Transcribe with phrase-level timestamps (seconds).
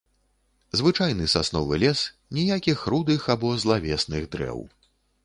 [0.77, 1.99] Звычайны сасновы лес,
[2.37, 4.59] ніякіх рудых або злавесных дрэў.